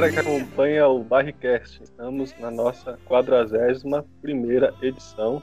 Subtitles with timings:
[0.00, 1.82] Galera que acompanha o Barricast.
[1.82, 5.42] Estamos na nossa 41 primeira edição.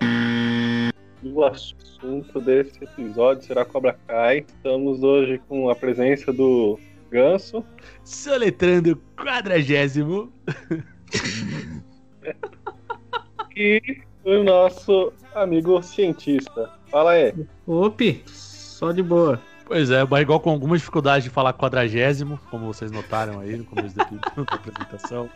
[0.00, 4.44] E o assunto desse episódio será Cobra Kai.
[4.46, 6.78] Estamos hoje com a presença do
[7.10, 7.64] Ganso.
[8.04, 10.32] Soletrando quadragésimo.
[13.56, 16.70] e o nosso amigo cientista.
[16.92, 17.34] Fala aí.
[17.66, 19.42] Opi, só de boa.
[19.72, 23.64] Pois é, o Barrigol com alguma dificuldade de falar quadragésimo, como vocês notaram aí no
[23.64, 24.04] começo da,
[24.52, 25.30] apresentação.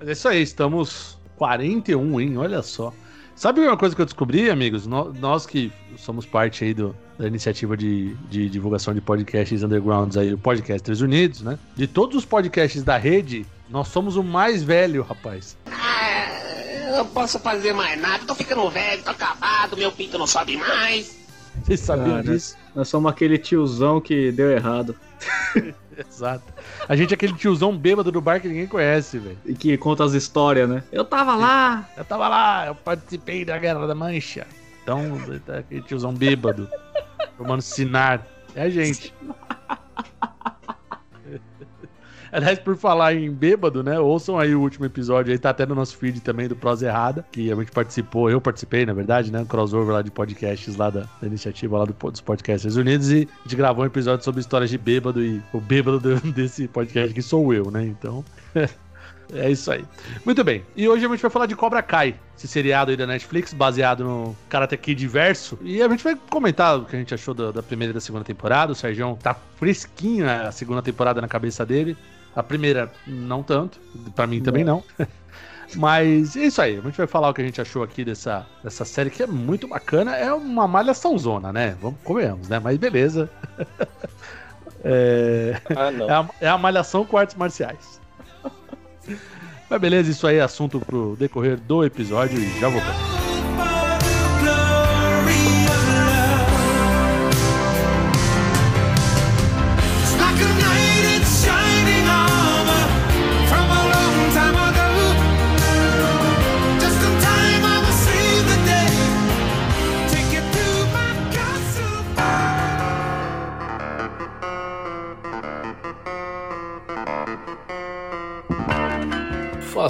[0.00, 2.38] Mas é isso aí, estamos 41, hein?
[2.38, 2.90] Olha só.
[3.36, 4.86] Sabe uma coisa que eu descobri, amigos?
[4.86, 10.32] Nós que somos parte aí do, da iniciativa de, de divulgação de podcasts undergrounds aí,
[10.32, 11.58] o Podcasters Unidos, né?
[11.76, 15.58] De todos os podcasts da rede, nós somos o mais velho, rapaz.
[15.66, 16.40] Ah,
[16.86, 20.56] eu não posso fazer mais nada, tô ficando velho, tô acabado, meu pinto não sobe
[20.56, 21.21] mais.
[21.62, 22.56] Vocês sabiam ah, disso?
[22.68, 24.96] Nós, nós somos aquele tiozão que deu errado.
[25.96, 26.52] Exato.
[26.88, 29.38] A gente é aquele tiozão bêbado do bar que ninguém conhece, velho.
[29.44, 30.82] E que conta as histórias, né?
[30.90, 34.46] Eu tava lá, eu tava lá, eu participei da Guerra da Mancha.
[34.82, 36.68] Então, tá aquele tiozão bêbado,
[37.36, 38.26] tomando sinar.
[38.54, 39.14] É a gente.
[42.32, 44.00] Aliás, por falar em bêbado, né?
[44.00, 47.26] Ouçam aí o último episódio aí, tá até no nosso feed também do Prosa Errada,
[47.30, 49.40] que a gente participou, eu participei, na verdade, né?
[49.40, 53.28] Um crossover lá de podcasts lá da, da iniciativa lá do, dos Podcasts Unidos e
[53.40, 56.00] a gente gravou um episódio sobre histórias de bêbado e o bêbado
[56.32, 57.84] desse podcast que sou eu, né?
[57.84, 58.24] Então.
[59.34, 59.84] É isso aí.
[60.26, 60.62] Muito bem.
[60.76, 64.04] E hoje a gente vai falar de Cobra Kai, esse seriado aí da Netflix, baseado
[64.04, 65.58] no Karate Kid Verso.
[65.62, 68.00] E a gente vai comentar o que a gente achou da, da primeira e da
[68.00, 68.72] segunda temporada.
[68.72, 71.96] O Sérgio tá fresquinho a segunda temporada na cabeça dele.
[72.34, 73.78] A primeira, não tanto.
[74.14, 74.82] Para mim também não.
[75.76, 76.78] Mas é isso aí.
[76.78, 79.26] A gente vai falar o que a gente achou aqui dessa, dessa série que é
[79.26, 80.16] muito bacana.
[80.16, 81.76] É uma malhação zona, né?
[81.80, 82.58] Vamos comemos, né?
[82.58, 83.30] Mas beleza.
[84.84, 85.60] é...
[85.70, 88.00] Ah, é, a, é a malhação com artes marciais.
[89.70, 93.11] Mas beleza, isso aí é assunto pro decorrer do episódio e já voltamos.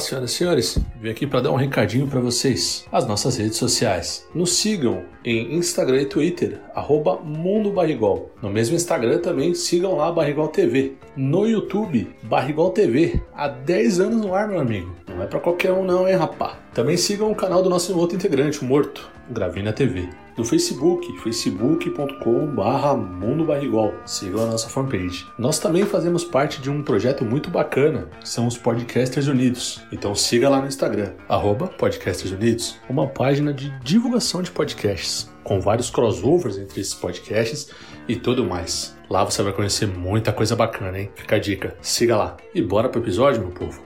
[0.04, 2.86] Senhoras e senhores, vim aqui para dar um recadinho para vocês.
[2.90, 4.26] As nossas redes sociais.
[4.34, 8.30] Nos sigam em Instagram e Twitter, arroba Mundo Barrigol.
[8.42, 10.94] No mesmo Instagram também sigam lá Barrigol TV.
[11.16, 13.20] No YouTube, Barrigol TV.
[13.34, 14.94] Há 10 anos no ar, meu amigo.
[15.08, 16.58] Não é para qualquer um não, hein, rapá.
[16.72, 22.96] Também sigam o canal do nosso outro integrante, o Morto, Gravina TV no Facebook, facebook.com.br
[22.96, 23.94] Mundo Barrigol.
[24.04, 25.26] Sigam a nossa fanpage.
[25.38, 29.82] Nós também fazemos parte de um projeto muito bacana, que são os Podcasters Unidos.
[29.92, 35.60] Então siga lá no Instagram, arroba Podcasters Unidos, uma página de divulgação de podcasts, com
[35.60, 37.70] vários crossovers entre esses podcasts
[38.08, 38.96] e tudo mais.
[39.08, 41.10] Lá você vai conhecer muita coisa bacana, hein?
[41.14, 42.36] Fica a dica, siga lá.
[42.54, 43.82] E bora pro episódio, meu povo.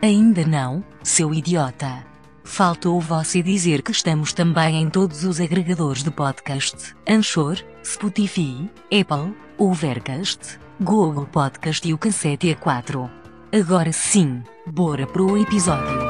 [0.00, 2.06] Ainda não, seu idiota.
[2.48, 9.36] Faltou você dizer que estamos também em todos os agregadores de podcast: Anchor, Spotify, Apple,
[9.58, 13.08] Overcast, Google Podcast e o Cassete A4.
[13.52, 16.08] Agora sim, bora pro episódio.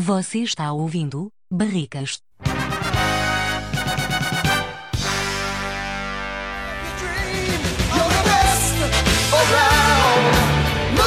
[0.00, 2.20] Você está ouvindo Barricas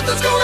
[0.05, 0.40] something's going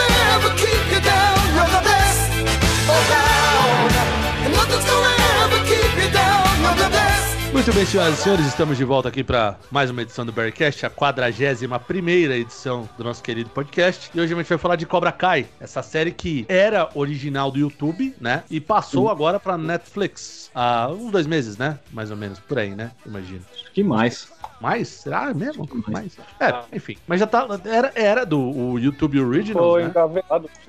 [7.67, 10.85] Muito bem, senhoras e senhores, estamos de volta aqui para mais uma edição do Bearcast,
[10.85, 14.09] a 41 primeira edição do nosso querido podcast.
[14.15, 17.59] E hoje a gente vai falar de Cobra Kai, essa série que era original do
[17.59, 18.45] YouTube, né?
[18.49, 19.09] E passou uhum.
[19.09, 21.77] agora para Netflix há uns dois meses, né?
[21.91, 22.91] Mais ou menos, por aí, né?
[23.05, 23.41] Imagino.
[23.73, 24.31] Que mais.
[24.61, 24.87] Mais?
[24.87, 25.67] Será mesmo?
[25.89, 26.17] Mais.
[26.39, 26.95] É, enfim.
[27.05, 27.45] Mas já tá.
[27.65, 29.71] Era, era do o YouTube Original.
[29.71, 29.93] Foi né?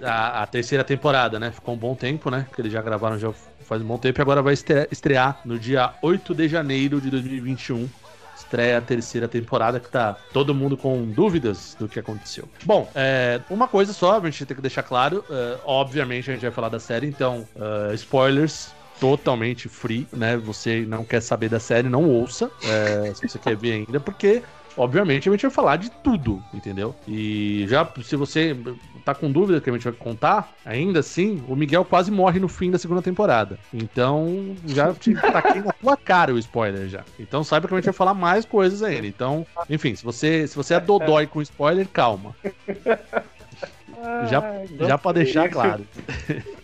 [0.02, 1.52] A, a terceira temporada, né?
[1.52, 2.44] Ficou um bom tempo, né?
[2.52, 3.32] Que eles já gravaram já
[3.68, 4.54] faz um bom tempo e agora vai
[4.90, 7.88] estrear no dia 8 de janeiro de 2021
[8.34, 12.48] estreia a terceira temporada, que tá todo mundo com dúvidas do que aconteceu.
[12.64, 16.42] Bom, é, uma coisa só, a gente tem que deixar claro, é, obviamente a gente
[16.42, 18.70] vai falar da série, então, uh, spoilers.
[19.00, 20.36] Totalmente free, né?
[20.38, 22.50] Você não quer saber da série, não ouça.
[22.64, 24.42] É, se você quer ver ainda, porque
[24.78, 26.94] obviamente a gente vai falar de tudo, entendeu?
[27.06, 28.56] E já, se você
[29.04, 32.48] tá com dúvida que a gente vai contar, ainda assim, o Miguel quase morre no
[32.48, 33.58] fim da segunda temporada.
[33.72, 37.04] Então, já te taquei na tua cara o spoiler já.
[37.18, 39.06] Então, saiba que a gente vai falar mais coisas ainda.
[39.06, 42.34] Então, enfim, se você, se você é dodói com spoiler, calma.
[44.30, 45.84] Já, já para deixar claro.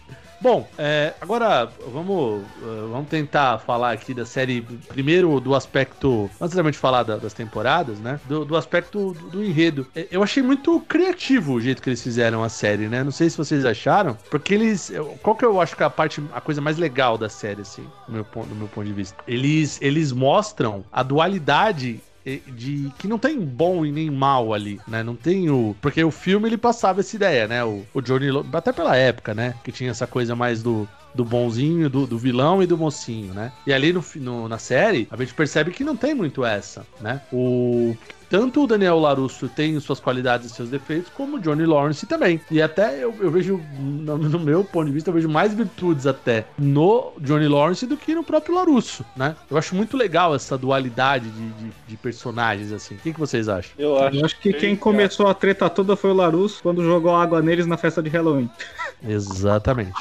[0.45, 6.55] Bom, é, agora vamos, uh, vamos tentar falar aqui da série, primeiro do aspecto, antes
[6.55, 8.21] gente falar da- das temporadas, né?
[8.27, 9.87] Do, do aspecto do, do enredo.
[9.97, 13.03] É, Eu achei muito criativo o jeito que eles fizeram a série, né?
[13.03, 14.93] Não sei se vocês acharam, porque eles.
[15.23, 17.87] Qual que eu acho que é a parte, a coisa mais legal da série, assim,
[18.07, 19.17] do meu, ponto- do meu ponto de vista?
[19.27, 25.03] Eles, eles mostram a dualidade de que não tem bom e nem mal ali, né?
[25.03, 27.63] Não tem o porque o filme ele passava essa ideia, né?
[27.65, 29.55] O, o Johnny Lo- até pela época, né?
[29.63, 33.53] Que tinha essa coisa mais do do bonzinho, do, do vilão e do mocinho, né?
[33.65, 37.21] E ali no, no- na série, a gente percebe que não tem muito essa, né?
[37.33, 37.95] O
[38.29, 42.41] tanto o Daniel Larusso tem suas qualidades e seus defeitos, como o Johnny Lawrence também.
[42.51, 46.07] E até eu, eu vejo, no, no meu ponto de vista, eu vejo mais virtudes
[46.07, 49.37] até no Johnny Lawrence do que no próprio Larusso, né?
[49.51, 52.95] Eu acho muito legal essa dualidade de, de, de personagens, assim.
[52.95, 53.73] O que, que vocês acham?
[53.79, 57.15] Eu acho, Eu acho que quem começou a treta toda foi o Larus quando jogou
[57.15, 58.51] água neles na festa de Halloween.
[59.07, 59.93] Exatamente.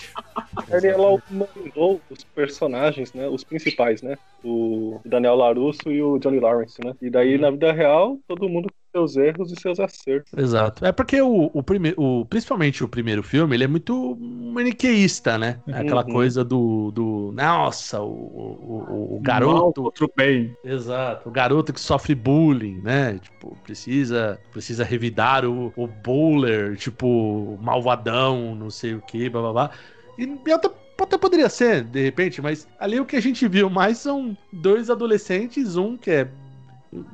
[0.71, 3.27] Ele ela mandou os personagens, né?
[3.27, 4.17] Os principais, né?
[4.43, 6.93] O Daniel Larusso e o Johnny Lawrence, né?
[7.01, 10.33] E daí, na vida real, todo mundo com seus erros e seus acertos.
[10.38, 10.86] Exato.
[10.86, 15.60] É porque o, o primeiro, o, principalmente o primeiro filme, ele é muito maniqueísta, né?
[15.68, 16.12] É aquela Uhum.
[16.13, 17.31] coisa do, do.
[17.36, 19.83] Nossa, o, o, o- Mal garoto.
[19.83, 20.56] contra o bem.
[20.63, 21.27] Exato.
[21.30, 23.19] O garoto que sofre bullying, né?
[23.19, 29.51] Tipo, precisa, precisa revidar o, o bowler, tipo, malvadão, não sei o que, blá blá
[29.54, 29.71] blá.
[30.18, 30.69] E, e até,
[31.01, 34.89] até poderia ser, de repente, mas ali o que a gente viu mais são dois
[34.89, 36.27] adolescentes, um que é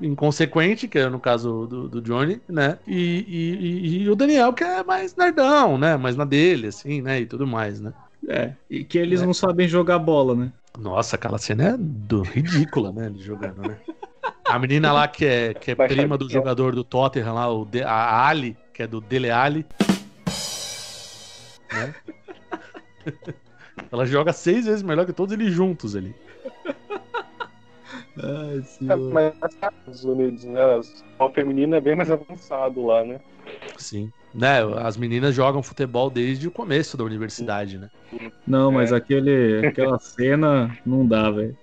[0.02, 2.78] inconsequente, que é no caso do, do Johnny, né?
[2.88, 5.96] E, e- e- o Daniel, que é mais nerdão, né?
[5.98, 7.20] Mais na dele, assim, né?
[7.22, 7.94] E tudo mais, né?
[8.28, 9.26] É, e que eles É.
[9.26, 10.52] não sabem jogar bola, né?
[10.78, 13.08] Nossa, aquela cena é do, ridícula, né?
[13.08, 13.78] Ele jogando, né?
[14.46, 17.84] A menina lá que é, que é prima do jogador do Tottenham lá, o De-
[17.84, 19.66] a Ali, que é do Dele Alli.
[21.72, 21.94] Né?
[23.92, 26.14] Ela joga seis vezes melhor que todos eles juntos ali.
[28.22, 30.66] Ai, É, mas nos Estados Unidos, né?
[30.76, 33.20] O futebol feminino é bem mais avançado lá, né?
[33.78, 34.12] Sim.
[34.34, 34.60] Né?
[34.78, 37.90] As meninas jogam futebol desde o começo da universidade, né?
[38.46, 38.96] Não, mas É.
[38.96, 41.58] aquele, aquela cena não dá, velho.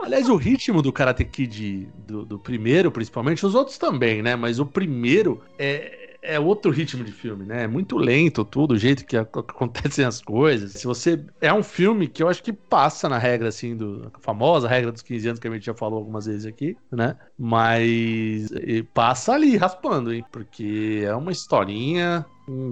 [0.00, 4.36] Aliás, o ritmo do Karate Kid do, do primeiro, principalmente, os outros também, né?
[4.36, 7.64] Mas o primeiro é, é outro ritmo de filme, né?
[7.64, 10.72] É muito lento tudo, o jeito que ac- acontecem as coisas.
[10.72, 11.24] Se você.
[11.40, 14.10] É um filme que eu acho que passa na regra, assim, do.
[14.14, 17.16] A famosa regra dos 15 anos que a gente já falou algumas vezes aqui, né?
[17.38, 18.48] Mas
[18.92, 20.24] passa ali, raspando, hein?
[20.30, 22.26] Porque é uma historinha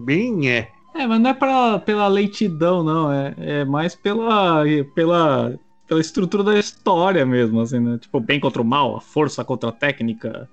[0.05, 0.71] bem é.
[0.95, 3.13] É, mas não é pra, pela lentidão, não.
[3.13, 4.65] É, é mais pela,
[4.95, 7.99] pela, pela estrutura da história mesmo, assim, né?
[7.99, 10.49] Tipo, bem contra o mal, a força contra a técnica,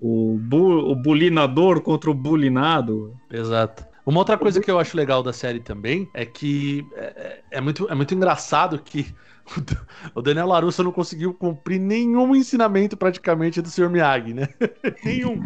[0.00, 3.14] o, bu, o bulinador contra o bulinado.
[3.30, 3.84] Exato.
[4.04, 7.04] Uma outra coisa que eu acho legal da série também é que é,
[7.50, 9.14] é- é muito, é muito engraçado que
[10.14, 13.90] o Daniel Larusso não conseguiu cumprir nenhum ensinamento praticamente do Sr.
[13.90, 14.48] Miyagi, né?
[15.04, 15.42] nenhum.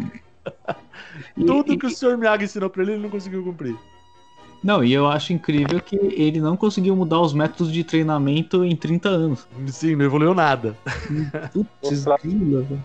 [1.35, 2.17] Tudo que o Sr.
[2.17, 3.75] Miyagi ensinou pra ele, ele não conseguiu cumprir.
[4.65, 8.75] Não, e eu acho incrível que ele não conseguiu mudar os métodos de treinamento em
[8.75, 9.47] 30 anos.
[9.67, 10.75] Sim, não evoluiu nada.
[11.53, 12.03] Putz.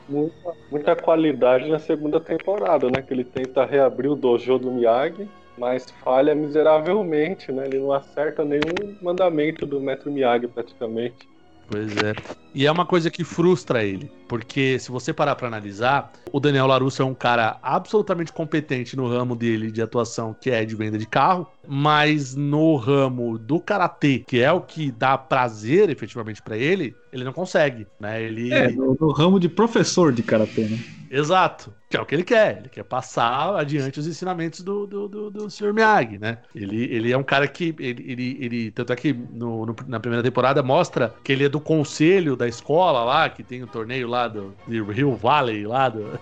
[0.07, 3.01] Muita, muita qualidade na segunda temporada, né?
[3.01, 7.65] Que ele tenta reabrir o dojo do Miyagi, mas falha miseravelmente, né?
[7.65, 11.30] Ele não acerta nenhum mandamento do Metro Miyagi, praticamente.
[11.71, 12.13] Pois é.
[12.53, 16.67] E é uma coisa que frustra ele, porque se você parar pra analisar, o Daniel
[16.67, 20.99] Larusso é um cara absolutamente competente no ramo dele de atuação, que é de venda
[20.99, 26.57] de carro, mas no ramo do karatê, que é o que dá prazer efetivamente pra
[26.57, 28.21] ele, ele não consegue, né?
[28.21, 30.79] Ele É, no, no ramo de professor de karatê, né?
[31.11, 31.75] Exato.
[31.89, 32.59] Que é o que ele quer.
[32.59, 35.73] Ele quer passar adiante os ensinamentos do, do, do, do Sr.
[35.75, 36.39] Miyagi, né?
[36.55, 37.75] Ele, ele é um cara que.
[37.81, 41.49] Ele, ele, ele- tanto é que no- no- na primeira temporada mostra que ele é
[41.49, 45.89] do conselho da escola lá, que tem o torneio lá do, de Rio Valley lá
[45.89, 46.19] do.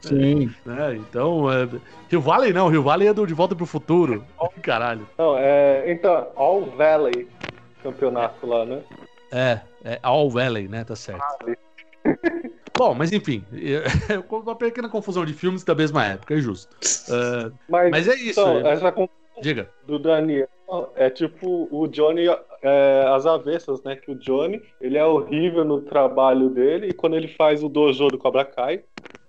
[0.00, 0.48] Sim.
[0.64, 0.94] Né?
[0.96, 1.50] Então.
[1.52, 1.68] É,
[2.08, 4.24] Rio Valley não, Rio Valley é do De Volta pro Futuro.
[4.62, 5.08] Caralho.
[5.18, 5.90] Não, é.
[5.90, 7.28] Então, All Valley
[7.82, 8.80] campeonato lá, né?
[9.32, 10.84] É, é All Valley, né?
[10.84, 11.20] Tá certo.
[12.76, 13.44] Bom, mas enfim,
[14.30, 16.76] uma pequena confusão de filmes da mesma época, é justo.
[17.10, 18.40] É, Mas, mas é isso.
[18.40, 19.68] então, é- essa confusão Diga.
[19.86, 20.48] do Daniel
[20.96, 22.26] é tipo o Johnny
[22.62, 23.96] é, às avessas, né?
[23.96, 28.10] Que o Johnny, ele é horrível no trabalho dele e quando ele faz o dojo
[28.10, 28.82] do Cobra Kai,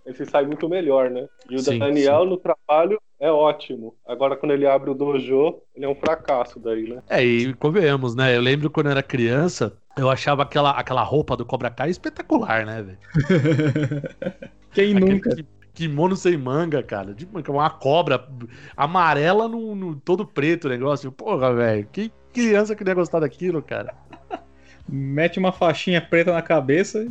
[0.05, 1.27] ele se sai muito melhor, né?
[1.49, 3.95] E o Sim, Daniel no trabalho é ótimo.
[4.05, 7.01] Agora quando ele abre o dojo, ele é um fracasso daí, né?
[7.09, 8.35] É, e convenhamos, né?
[8.35, 12.65] Eu lembro quando eu era criança, eu achava aquela, aquela roupa do Cobra Kai espetacular,
[12.65, 12.97] né, velho?
[14.73, 15.29] Quem Aquele nunca?
[15.35, 17.13] ki- Kimono sem manga, cara.
[17.13, 18.27] Tipo, uma cobra
[18.75, 21.11] amarela no, no todo preto o negócio.
[21.11, 21.87] Porra, velho.
[21.91, 23.93] Que criança que não ia gostar daquilo, cara.
[24.87, 27.07] Mete uma faixinha preta na cabeça.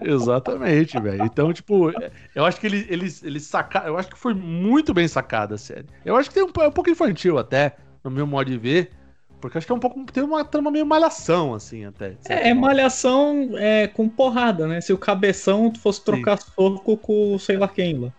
[0.00, 1.24] Exatamente, velho.
[1.24, 1.90] Então, tipo,
[2.34, 3.88] eu acho que eles ele, ele sacaram.
[3.88, 5.86] Eu acho que foi muito bem sacada a série.
[6.04, 8.90] Eu acho que tem um, é um pouco infantil até, no meu modo de ver.
[9.40, 10.04] Porque acho que é um pouco.
[10.12, 12.16] Tem uma trama meio malhação, assim, até.
[12.28, 14.80] É, é malhação é, com porrada, né?
[14.80, 18.12] Se o cabeção fosse trocar soco com sei lá quem lá.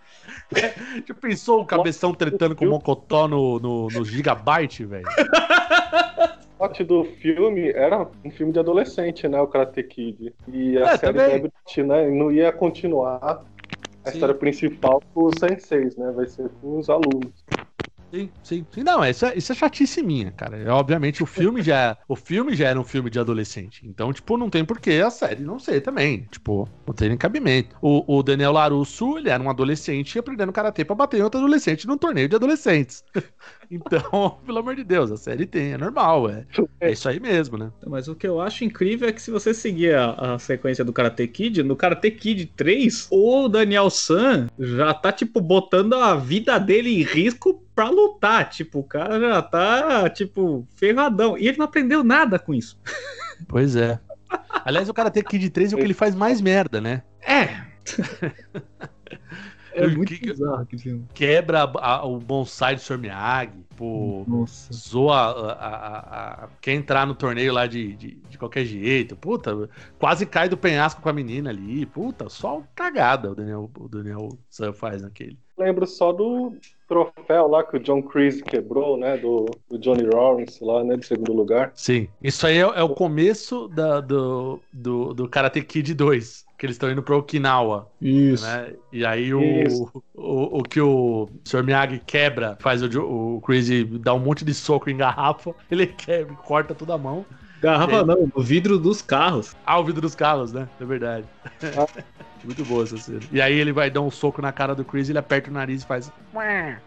[1.06, 5.06] Já pensou o cabeção tretando com o Mocotó no, no, no Gigabyte, velho?
[6.60, 9.40] O plot do filme era um filme de adolescente, né?
[9.40, 10.34] O Karate Kid.
[10.48, 11.36] E a É, série também.
[11.36, 12.10] Rabbit, né?
[12.10, 13.44] Não ia continuar
[14.04, 14.14] a Sim.
[14.14, 16.10] história principal com os senseis, né?
[16.10, 17.30] Vai ser com os alunos.
[18.12, 18.82] Sim, sim, sim.
[18.82, 20.56] Não, isso é, isso é chatice minha, cara.
[20.56, 23.86] É, obviamente o filme já o filme já era um filme de adolescente.
[23.86, 26.26] Então, tipo, não tem porquê a série não ser também.
[26.32, 27.76] Tipo, não tem nem cabimento.
[27.82, 31.86] O, o Daniel Larusso, ele era um adolescente aprendendo karatê pra bater em outro adolescente
[31.86, 33.04] num torneio de adolescentes.
[33.70, 36.46] Então, pelo amor de Deus, a série tem, é normal, é.
[36.80, 37.70] É isso aí mesmo, né?
[37.86, 40.92] Mas o que eu acho incrível é que se você seguir a, a sequência do
[40.92, 46.58] Karate Kid, no Karate Kid 3, o Daniel San já tá, tipo, botando a vida
[46.58, 48.48] dele em risco pra lutar.
[48.50, 51.38] Tipo, o cara já tá, tipo, ferradão.
[51.38, 52.76] E ele não aprendeu nada com isso.
[53.46, 54.00] Pois é.
[54.64, 57.04] Aliás, o Karate Kid 3 é o que ele faz mais merda, né?
[57.22, 57.62] É.
[59.84, 61.04] é muito que- bizarro aquele filme.
[61.14, 62.98] Quebra a- a- o bonsai do Sr.
[62.98, 64.24] Miyagi, pô.
[64.26, 64.72] Nossa.
[64.72, 69.14] zoa a, a- a- a- quer entrar no torneio lá de, de, de qualquer jeito.
[69.16, 69.68] Puta,
[69.98, 71.86] quase cai do penhasco com a menina ali.
[71.86, 75.38] Puta, só cagada o Daniel, o Daniel Sam faz naquele.
[75.56, 76.52] Lembro só do
[76.88, 79.16] troféu lá que o John Creasy quebrou, né?
[79.16, 80.96] Do, do Johnny Lawrence lá, né?
[80.96, 81.72] De segundo lugar.
[81.74, 82.08] Sim.
[82.22, 86.46] Isso aí é, é o começo da- do, do, do Karate Kid 2.
[86.58, 88.44] Que eles estão indo pra Okinawa, Isso.
[88.44, 88.72] né?
[88.92, 90.02] E aí o, Isso.
[90.12, 91.62] o, o que o Sr.
[91.62, 96.34] Miyagi quebra, faz o, o Crazy dar um monte de soco em garrafa, ele quebra,
[96.34, 97.24] corta toda a mão.
[97.62, 99.54] Garrafa não, no vidro dos carros.
[99.64, 100.68] Ah, o vidro dos carros, né?
[100.80, 101.26] É verdade.
[102.44, 103.20] Muito boa essa cena.
[103.32, 105.82] E aí ele vai dar um soco na cara do Chris, ele aperta o nariz
[105.82, 106.10] e faz.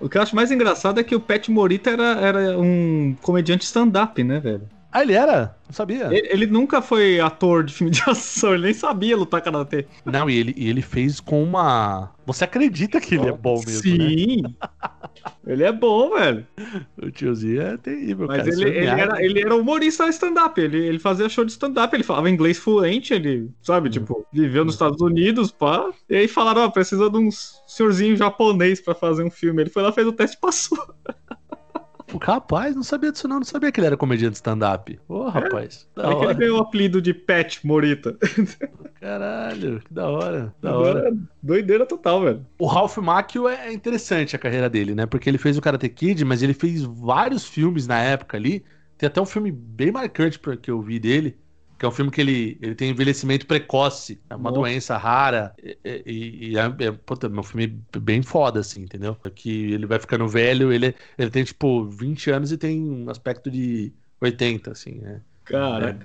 [0.00, 3.64] O que eu acho mais engraçado é que o Pat Morita era, era um comediante
[3.64, 4.68] stand-up, né, velho?
[4.94, 5.56] Ah, ele era?
[5.66, 6.06] Não sabia.
[6.06, 9.88] Ele, ele nunca foi ator de filme de ação, ele nem sabia lutar karatê.
[10.04, 12.12] Não, e ele, e ele fez com uma.
[12.24, 14.08] Você acredita que ele é bom mesmo, né?
[14.08, 14.42] Sim.
[15.44, 16.46] ele é bom, velho.
[16.96, 18.50] O tiozinho é terrível, Mas cara.
[18.50, 18.68] ele, Sr.
[18.68, 20.60] ele, era, ele era humorista stand-up.
[20.60, 24.74] Ele, ele fazia show de stand-up, ele falava inglês fluente, ele, sabe, tipo, viveu nos
[24.74, 25.90] Estados Unidos, pá.
[26.08, 27.30] E aí falaram, ó, precisa de um
[27.66, 29.60] senhorzinho japonês pra fazer um filme.
[29.60, 30.78] Ele foi lá, fez o teste e passou.
[32.12, 33.36] O rapaz, não sabia disso, não.
[33.36, 34.98] Não sabia que ele era comediante stand-up.
[35.08, 35.88] Ô, rapaz.
[35.96, 38.16] Da Aí É que ele ganhou o apelido de Pat Morita.
[39.00, 40.54] Caralho, que da hora.
[40.60, 41.16] Da hora.
[41.42, 42.46] Doideira total, velho.
[42.58, 45.06] O Ralph Macchio é interessante a carreira dele, né?
[45.06, 48.64] Porque ele fez o Karate Kid, mas ele fez vários filmes na época ali.
[48.96, 51.36] Tem até um filme bem marcante que eu vi dele,
[51.78, 54.20] que é um filme que ele, ele tem envelhecimento precoce.
[54.30, 54.60] É uma Nossa.
[54.60, 55.54] doença rara.
[55.62, 59.16] E, e- e é, é, puta, é um filme bem foda, assim, entendeu?
[59.34, 63.50] Que ele vai ficando velho, ele, ele tem, tipo, 20 anos e tem um aspecto
[63.50, 65.20] de 80, assim, né?
[65.44, 65.98] Cara,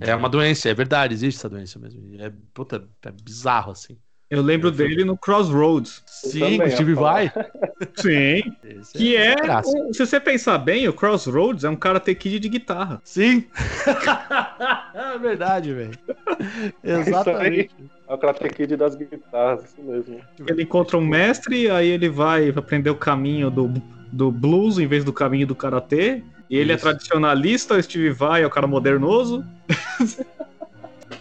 [0.00, 2.02] É uma doença, é verdade, existe essa doença mesmo.
[2.20, 3.96] É, puta, é bizarro, assim.
[4.30, 6.02] eu lembro Eu fui- dele no Crossroads.
[6.06, 7.32] Sim, também o Steve vai.
[7.96, 8.42] Sim.
[8.64, 9.70] Esse Que é, graça.
[9.70, 13.00] um- se você pensar bem, o Crossroads é um karate kid de guitarra.
[13.04, 13.46] Sim.
[15.18, 15.98] é verdade, velho.
[16.82, 17.70] Exatamente.
[18.08, 20.20] É o Karate Kid das guitarras, isso mesmo.
[20.46, 23.68] Ele encontra um mestre, aí ele vai aprender o caminho do,
[24.10, 26.22] do blues em vez do caminho do karatê.
[26.48, 26.84] E ele é Isso.
[26.84, 29.44] tradicionalista, o Steve Vai é o cara modernoso.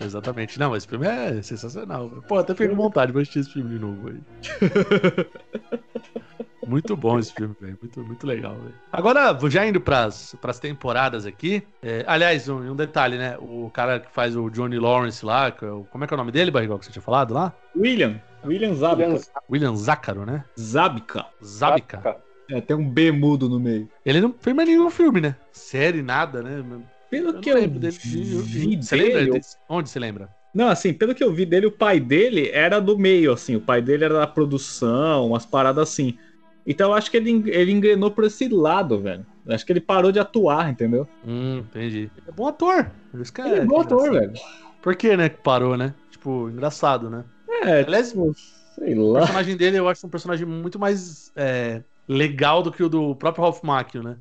[0.01, 0.59] Exatamente.
[0.59, 2.09] Não, esse filme é sensacional.
[2.27, 4.19] Pô, até fiquei com vontade de assistir esse filme de novo aí.
[6.67, 7.77] Muito bom esse filme, velho.
[7.81, 8.73] Muito, muito legal, velho.
[8.91, 11.63] Agora, vou já indo pras, pras temporadas aqui.
[11.81, 13.37] É, aliás, um, um detalhe, né?
[13.39, 16.17] O cara que faz o Johnny Lawrence lá, que é como é que é o
[16.17, 17.53] nome dele, Barrigol, que você tinha falado lá?
[17.73, 18.19] William.
[18.45, 19.41] William Zabka.
[19.49, 20.43] William Zácaro, né?
[20.59, 21.25] Zabka.
[21.41, 22.17] Zabka.
[22.49, 23.89] É, tem um B mudo no meio.
[24.05, 25.37] Ele não fez mais nenhum filme, né?
[25.53, 26.63] Série, nada, né?
[27.09, 27.97] Pelo Eu que não eu lembro dele.
[27.97, 29.39] vi Você lembra?
[29.69, 30.29] Onde você lembra?
[30.53, 33.55] Não, assim, pelo que eu vi dele, o pai dele era do meio, assim.
[33.55, 36.17] O pai dele era da produção, umas paradas assim.
[36.65, 39.25] Então eu acho que ele, ele engrenou por esse lado, velho.
[39.45, 41.07] Eu acho que ele parou de atuar, entendeu?
[41.23, 42.11] Hum, entendi.
[42.27, 42.91] É bom ator.
[43.33, 44.33] Que Ele é bom ator, velho.
[44.81, 45.93] Por que, né, que parou, né?
[46.11, 47.23] Tipo, engraçado, né?
[47.63, 48.33] É, Aliás, tipo,
[48.75, 49.19] sei O lá.
[49.19, 53.43] personagem dele eu acho um personagem muito mais é, legal do que o do próprio
[53.43, 54.17] Ralph Macchio, né?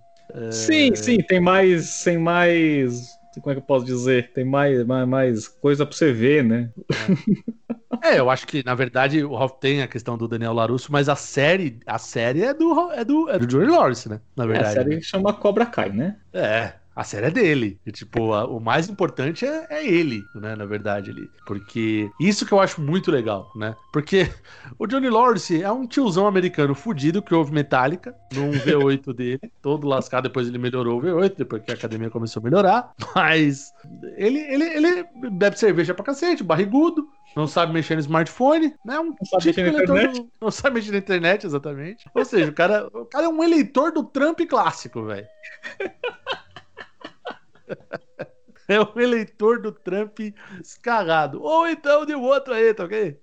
[0.51, 2.03] Sim, sim, tem mais.
[2.03, 3.19] Tem mais.
[3.41, 4.33] Como é que eu posso dizer?
[4.33, 6.73] Tem mais, mais, mais coisa pra você ver, né?
[8.03, 11.09] É, eu acho que, na verdade, o Ralph tem a questão do Daniel Larusso, mas
[11.09, 14.21] a série, a série é do, é do, é do Johnny Lawrence, né?
[14.37, 14.65] Na É, a verdade.
[14.65, 16.21] série chama Cobra Kai, né?
[16.33, 17.79] É, a série é dele.
[17.87, 20.57] E, tipo, a- o mais importante é, é ele, né?
[20.57, 21.31] Na verdade, ali.
[21.45, 23.77] Porque isso que eu acho muito legal, né?
[23.93, 24.27] Porque
[24.79, 29.87] o Johnny Lawrence é um tiozão americano fudido que ouve Metallica num V8 dele, todo
[29.87, 30.25] lascado.
[30.25, 32.91] Depois ele melhorou o V8, depois que a academia começou a melhorar.
[33.15, 33.73] Mas
[34.17, 37.07] ele, ele, ele bebe cerveja pra cacete, barrigudo.
[37.37, 38.99] Não sabe mexer no smartphone, né?
[38.99, 40.19] Um sabe mexer na internet.
[40.21, 42.07] do- não sabe mexer na internet, exatamente.
[42.15, 45.27] Ou seja, o cara, o cara é um eleitor do Trump clássico, velho.
[48.69, 50.19] É um eleitor do Trump
[50.61, 51.41] escarrado.
[51.41, 53.17] Ou então de outro aí, tá ok?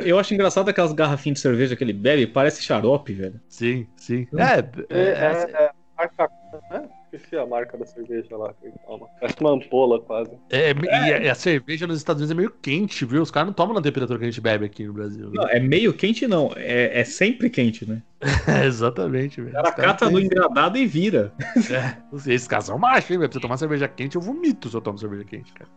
[0.00, 3.40] Eu acho engraçado aquelas garrafinhas de cerveja que ele bebe, parece xarope, velho.
[3.48, 4.28] Sim, sim.
[4.36, 4.58] É,
[4.90, 6.30] É, é, é, é, marca,
[6.70, 6.88] né?
[7.16, 8.54] Esqueci a marca da cerveja lá.
[8.86, 9.06] toma.
[9.20, 10.30] Parece uma ampola quase.
[10.50, 13.22] é, é- e a, a cerveja nos Estados Unidos é meio quente, viu?
[13.22, 15.30] Os caras não tomam na temperatura que a gente bebe aqui no Brasil.
[15.32, 16.52] Não, é meio quente, não.
[16.56, 18.02] É, é sempre quente, né?
[18.46, 19.50] É, exatamente, velho.
[19.58, 21.32] O cara cata no engradado e vira.
[21.70, 21.96] É,
[22.32, 23.28] esses caras são machos, hein, velho?
[23.30, 25.70] Pra você tomar cerveja quente, eu vomito se eu tomo cerveja quente, cara.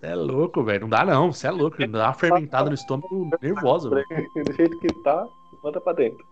[0.00, 0.82] Você é louco, velho.
[0.82, 1.32] Não dá, não.
[1.32, 1.78] Você é louco.
[1.86, 4.04] Dá uma fermentada no estômago nervosa, velho.
[4.44, 5.26] Do jeito que tá,
[5.64, 6.24] manda pra dentro.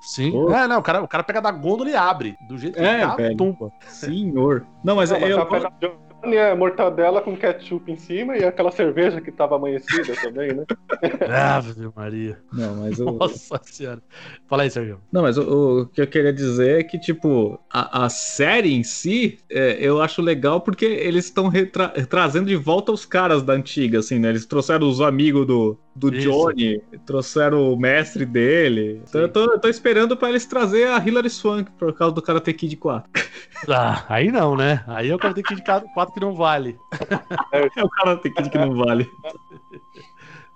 [0.00, 0.32] Sim.
[0.32, 0.52] Pô.
[0.52, 2.36] É, não, o cara, o cara pega da gôndola e abre.
[2.48, 3.36] Do jeito que É, tá, velho.
[3.36, 3.70] tumba.
[3.86, 4.66] Senhor.
[4.84, 5.40] Não, mas, Não, mas eu.
[5.40, 5.46] a
[6.24, 10.64] minha mortadela com ketchup em cima e aquela cerveja que tava amanhecida também, né?
[11.18, 12.38] grave Maria.
[12.52, 13.12] Não, mas eu...
[13.12, 14.02] Nossa senhora.
[14.46, 18.04] Fala aí, Sergio Não, mas o, o, que eu queria dizer é que, tipo, a,
[18.04, 21.50] a série em si, é, eu acho legal porque eles estão
[22.08, 24.30] trazendo de volta os caras da antiga, assim, né?
[24.30, 26.30] Eles trouxeram os amigos do, do Isso.
[26.30, 29.02] Johnny, trouxeram o mestre dele.
[29.08, 32.22] Então eu tô, eu tô esperando para eles trazer a Hilary Swank por causa do
[32.22, 33.10] Karate Kid 4.
[33.68, 34.84] Ah, aí não, né?
[34.86, 36.78] Aí é o Karate Kid 4 voto que não vale.
[37.52, 39.10] É, o cara tem que dizer que não vale.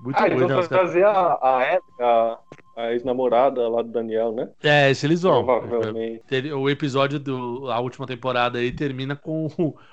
[0.00, 2.38] Muito ah, bom, eles vão né, trazer a, a, a,
[2.76, 4.48] a ex-namorada lá do Daniel, né?
[4.60, 5.44] É, esse eles vão.
[5.44, 6.52] Provavelmente.
[6.52, 9.46] O episódio da última temporada aí termina com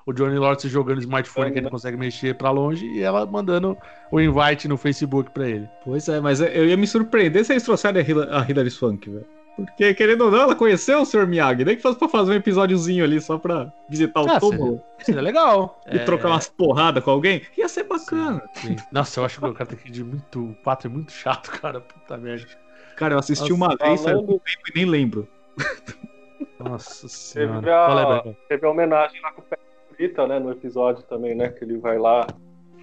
[0.07, 3.23] o, Johnny Lawrence jogando o smartphone é, que ele consegue mexer pra longe e ela
[3.27, 3.77] mandando
[4.11, 5.69] o invite no Facebook pra ele.
[5.85, 9.38] Pois é, mas eu ia me surpreender se eles trouxerem a Hilary Swank, velho.
[9.65, 11.25] Porque, querendo ou não, ela conheceu o Sr.
[11.27, 11.63] Miyagi.
[11.65, 15.21] Nem que fosse pra fazer um episódiozinho ali só pra visitar o Ah, túmulo Seria
[15.21, 15.79] legal.
[15.91, 17.41] e É, trocar umas porradas com alguém.
[17.57, 18.41] Ia ser bacana.
[18.55, 18.75] sim.
[18.91, 20.55] Nossa, eu acho que o Karate Kid muito.
[20.63, 21.81] 4 é muito chato, cara.
[21.81, 22.47] Puta merda.
[22.95, 25.27] Cara, eu assisti Nossa, uma vez, tempo e nem lembro.
[26.59, 27.61] Nossa Teve senhora.
[27.61, 28.37] Fala aí, a, Beto.
[28.49, 29.57] teve a homenagem lá com o Pé
[29.95, 30.39] Frita, né?
[30.39, 31.49] No episódio também, né?
[31.49, 32.27] Que ele vai lá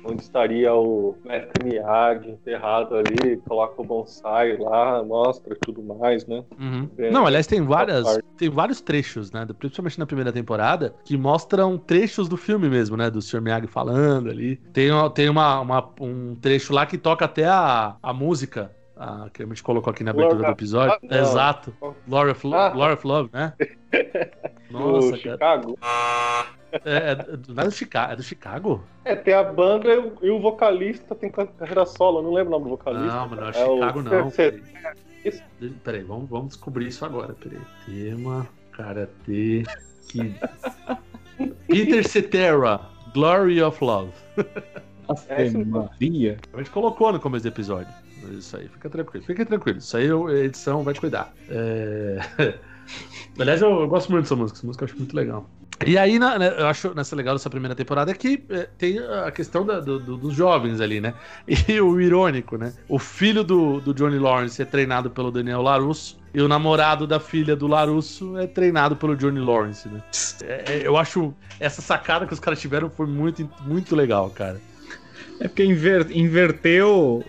[0.08, 6.26] onde estaria o mestre Miyagi enterrado ali, coloca o bonsai lá, mostra e tudo mais,
[6.26, 6.44] né?
[6.58, 6.88] Uhum.
[7.10, 9.46] Não, aliás, tem várias, tem vários trechos, né?
[9.58, 13.10] Principalmente na primeira temporada, que mostram trechos do filme mesmo, né?
[13.10, 13.40] Do Sr.
[13.40, 14.56] Miyagi falando ali.
[14.72, 18.70] Tem, tem uma, uma- um trecho lá que toca até a, a música.
[18.98, 20.98] a- que a gente colocou aqui na abertura Laura- do episódio.
[21.10, 21.18] Ah.
[21.18, 21.74] Exato.
[22.08, 22.72] Laura of, Lo- Ah.
[22.74, 23.52] Laura of Love, né?
[24.70, 25.18] No Nossa, cara.
[25.32, 25.78] Chicago.
[26.84, 28.12] É, é, do- não é do Chicago.
[28.12, 28.84] É do Chicago?
[29.04, 32.48] É, tem a banda e o, e o vocalista tem carreira solo, eu não lembro
[32.54, 33.06] o nome do vocalista.
[33.06, 34.30] Não, mas não é É o- Chicago, não.
[34.30, 34.62] Cê-
[35.22, 37.34] Peraí, peraí vamos, vamos descobrir isso agora.
[37.34, 37.58] Peraí.
[37.84, 39.64] Tema Karate
[40.08, 40.38] Kid.
[41.66, 42.80] Peter Cetera,
[43.12, 44.12] Glory of Love.
[45.28, 45.64] É Ave mesmo.
[45.82, 46.36] Maria.
[46.52, 47.92] A gente colocou no começo do episódio.
[48.30, 49.24] Isso aí, fica tranquilo.
[49.24, 49.78] Fica tranquilo.
[49.78, 51.32] Isso aí eu- a edição vai cuidar.
[51.48, 52.18] É...
[53.38, 54.58] Aliás, eu, eu gosto muito dessa música.
[54.58, 55.48] Essa música eu acho muito legal.
[55.86, 58.98] E aí, na- né, eu acho nessa legal dessa primeira temporada é que é, tem
[58.98, 61.12] a questão da- do- do- dos jovens ali, né?
[61.68, 62.72] E o irônico, né?
[62.88, 67.20] O filho do, do Johnny Lawrence é treinado pelo Daniel Larusso e o namorado da
[67.20, 70.00] filha do Larusso é treinado pelo Johnny Lawrence, né?
[70.42, 74.58] É, é, eu acho essa sacada que os caras tiveram foi muito, muito legal, cara.
[75.38, 77.22] É porque inver- inverteu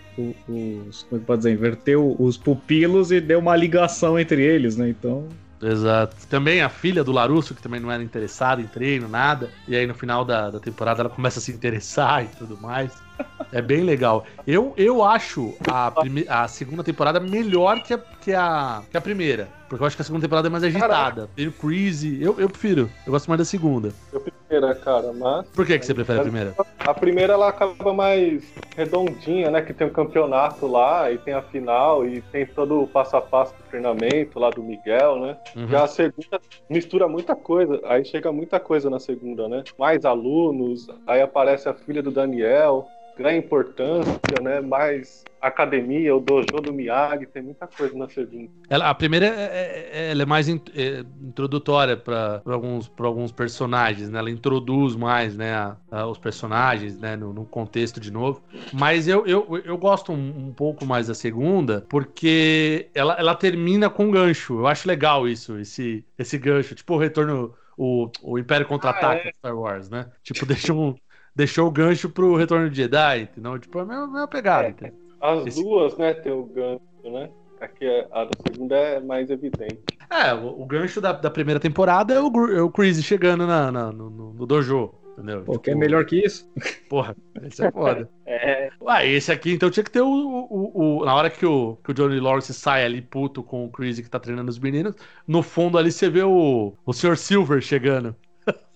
[0.47, 1.03] os.
[1.03, 1.51] Como é que pode dizer?
[1.51, 4.87] Inverteu os pupilos e deu uma ligação entre eles, né?
[4.89, 5.27] Então.
[5.61, 6.27] Exato.
[6.27, 9.57] Também a filha do Larusso, que também não era interessada em treino, nada.
[9.65, 13.03] E aí no final da, da temporada ela começa a se interessar e tudo mais.
[13.51, 14.25] É bem legal.
[14.45, 19.01] Eu, eu acho a, prime- a segunda temporada melhor que a, que, a, que a
[19.01, 19.47] primeira.
[19.69, 21.29] Porque eu acho que a segunda temporada é mais agitada.
[21.35, 22.21] Tem o Crazy.
[22.21, 22.89] Eu, eu prefiro.
[23.05, 23.91] Eu gosto mais da segunda.
[24.11, 25.45] Eu primeira, cara, mas.
[25.49, 26.55] Por que, que você prefere a primeira?
[26.79, 28.43] A primeira ela acaba mais
[28.75, 29.61] redondinha, né?
[29.61, 33.17] Que tem o um campeonato lá, e tem a final, e tem todo o passo
[33.17, 35.37] a passo do treinamento lá do Miguel, né?
[35.55, 35.67] Uhum.
[35.67, 39.63] Já a segunda mistura muita coisa, aí chega muita coisa na segunda, né?
[39.77, 44.61] Mais alunos, aí aparece a filha do Daniel, ganha importância, né?
[44.61, 48.49] Mais academia, o dojo do Miyagi, tem muita coisa na segunda.
[48.69, 54.09] Ela, a primeira é, é, ela é mais in, é, introdutória para alguns, alguns personagens,
[54.09, 54.19] né?
[54.19, 58.41] Ela introduz mais, né, a, a, os personagens, né, no, no, contexto de novo.
[58.73, 63.89] Mas eu, eu, eu gosto um, um, pouco mais da segunda, porque ela, ela termina
[63.89, 64.59] com um gancho.
[64.59, 66.75] Eu acho legal isso, esse, esse gancho.
[66.75, 69.31] Tipo o retorno o, o Império Contra-Ataca ah, é?
[69.37, 70.07] Star Wars, né?
[70.23, 70.95] Tipo, deixa um,
[71.37, 73.59] deixou o gancho pro Retorno de Jedi, entendeu?
[73.59, 74.75] Tipo, é a mesma, mesma pegada.
[74.81, 75.63] É, as Esse...
[75.63, 77.29] duas, né, tem o gancho, né?
[77.61, 79.79] Aqui a da segunda é mais evidente.
[80.09, 83.71] É, o, o gancho da, da, primeira temporada é o, é o Chris chegando na,
[83.71, 84.93] na no, no, dojo.
[85.13, 85.41] Entendeu?
[85.41, 86.47] Pô, tipo, é melhor que isso?
[86.87, 88.07] Porra, esse é foda.
[88.25, 88.69] é.
[88.85, 90.07] Ah, esse aqui então tinha que ter o.
[90.07, 93.71] o, o, na hora que o, que o Johnny Lawrence sai ali puto com o
[93.71, 94.93] Chris que tá treinando os meninos,
[95.27, 97.17] no fundo ali você vê o, o Sr.
[97.17, 98.15] Silver chegando.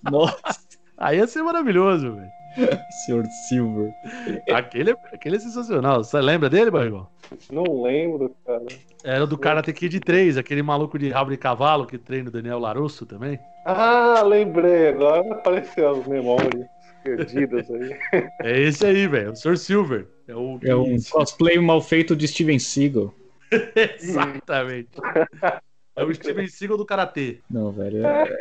[0.01, 0.41] Nossa.
[0.97, 2.40] Aí ia ser maravilhoso, velho.
[3.05, 3.91] Senhor Silver.
[4.51, 6.03] Aquele, aquele é sensacional.
[6.03, 7.07] Você lembra dele, Barrigol?
[7.51, 8.65] Não lembro, cara.
[9.03, 12.59] Era do Karate Kid 3, aquele maluco de rabo de cavalo que treina o Daniel
[12.59, 13.39] Larusso também.
[13.65, 14.89] Ah, lembrei.
[14.89, 16.67] Agora apareceu as memórias
[17.03, 17.97] perdidas aí.
[18.43, 19.31] É esse aí, velho.
[19.31, 19.57] O Sr.
[19.57, 20.07] Silver.
[20.27, 20.59] É, o...
[20.63, 23.13] é um cosplay mal feito de Steven Seagal.
[23.99, 24.89] Exatamente.
[25.95, 27.39] É o Steven Seagal do Karatê.
[27.49, 28.05] Não, velho.
[28.05, 28.37] É...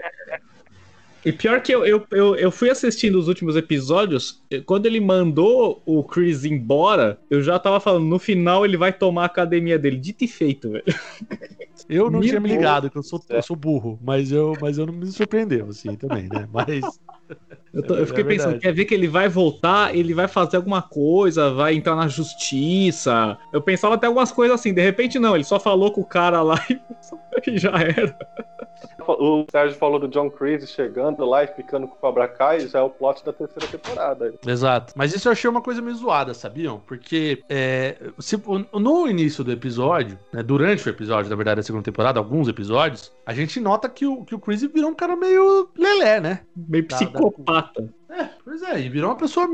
[1.25, 5.83] E pior que eu, eu, eu, eu, fui assistindo os últimos episódios, quando ele mandou
[5.85, 9.97] o Chris embora, eu já tava falando, no final ele vai tomar a academia dele.
[9.97, 10.85] Dito e feito, velho.
[11.89, 14.79] Eu não me tinha me ligado, que eu sou, eu sou burro, mas eu, mas
[14.79, 16.47] eu não me surpreendeu, assim, também, né?
[16.53, 17.01] Mas.
[17.73, 20.57] Eu, tô, eu fiquei é pensando, quer ver que ele vai voltar, ele vai fazer
[20.57, 23.39] alguma coisa, vai entrar na justiça.
[23.53, 26.43] Eu pensava até algumas coisas assim, de repente não, ele só falou com o cara
[26.43, 26.57] lá
[27.47, 28.17] e já era.
[29.07, 32.81] O Sérgio falou do John Cruise chegando lá e ficando com o Cobra Kai, já
[32.81, 34.35] é o plot da terceira temporada.
[34.47, 34.93] Exato.
[34.97, 36.81] Mas isso eu achei uma coisa meio zoada, sabiam?
[36.87, 38.41] Porque é, se,
[38.73, 43.13] no início do episódio, né, durante o episódio, na verdade, da segunda temporada, alguns episódios,
[43.31, 46.41] a gente nota que o, que o Chris virou um cara meio lelé, né?
[46.57, 47.89] Meio psicopata.
[48.09, 49.49] É, pois é, e virou uma pessoa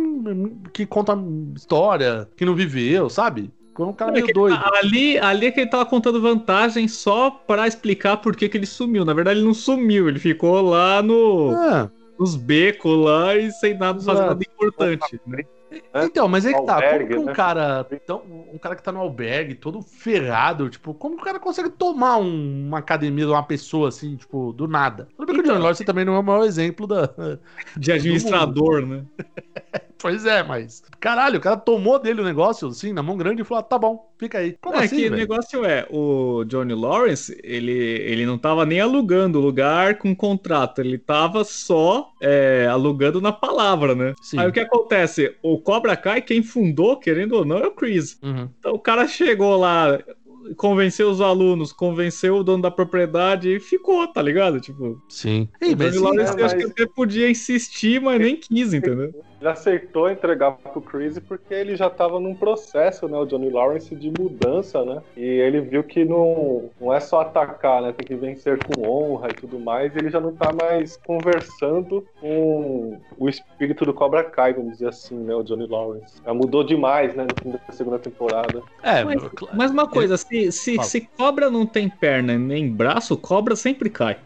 [0.73, 1.15] que conta
[1.55, 3.53] história, que não viveu, sabe?
[3.67, 4.59] Ficou um cara meio é doido.
[4.83, 8.65] Ali, ali é que ele tava contando vantagem só para explicar por que, que ele
[8.65, 9.05] sumiu.
[9.05, 11.53] Na verdade, ele não sumiu, ele ficou lá no.
[11.53, 11.91] É.
[12.19, 15.21] Nos becos lá e sem nada fazer nada importante.
[15.27, 15.45] Né?
[15.95, 17.35] Então, mas é que tá, albergue, como que um né?
[17.35, 17.87] cara.
[17.91, 21.71] Então, um cara que tá no albergue, todo ferrado, tipo, como que o cara consegue
[21.71, 25.09] tomar um, uma academia de uma pessoa assim, tipo, do nada?
[25.17, 25.63] Tudo bem que o John então.
[25.63, 27.11] Lawrence também não é o maior exemplo da,
[27.77, 29.05] de administrador, né?
[29.99, 30.83] pois é, mas.
[31.01, 33.79] Caralho, o cara tomou dele o negócio, assim, na mão grande e falou: ah, tá
[33.79, 34.57] bom, fica aí.
[34.61, 38.81] Como é assim, que o negócio é, o Johnny Lawrence, ele, ele não tava nem
[38.81, 44.15] alugando o lugar com contrato, ele tava só é, alugando na palavra, né?
[44.21, 44.39] Sim.
[44.39, 45.35] Aí o que acontece?
[45.43, 48.17] O Cobra Kai, quem fundou, querendo ou não, é o Chris.
[48.23, 48.49] Uhum.
[48.57, 50.01] Então o cara chegou lá,
[50.57, 54.61] convenceu os alunos, convenceu o dono da propriedade e ficou, tá ligado?
[54.61, 55.03] Tipo.
[55.09, 55.49] Sim.
[55.61, 56.43] Ei, o Johnny Lawrence, é, mas...
[56.45, 59.13] acho que até podia insistir, mas nem quis, entendeu?
[59.41, 63.19] Ele aceitou entregar pro Chris porque ele já tava num processo, né?
[63.19, 65.03] O Johnny Lawrence de mudança, né?
[65.17, 67.93] E ele viu que não, não é só atacar, né?
[67.93, 69.95] Tem que vencer com honra e tudo mais.
[69.95, 74.89] E ele já não tá mais conversando com o espírito do Cobra Kai, vamos dizer
[74.89, 75.35] assim, né?
[75.35, 76.21] O Johnny Lawrence.
[76.25, 77.25] Já mudou demais, né?
[77.25, 78.63] No fim da segunda temporada.
[78.83, 79.23] É, mas,
[79.53, 84.17] mas uma coisa, se, se, se cobra não tem perna nem braço, cobra sempre cai.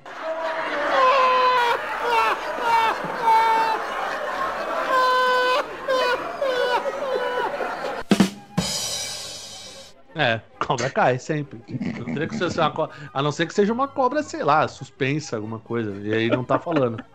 [10.20, 11.62] É, cobra cai sempre.
[11.66, 12.90] Não co...
[13.14, 15.96] A não ser que seja uma cobra, sei lá, suspensa, alguma coisa.
[16.06, 17.02] E aí não tá falando.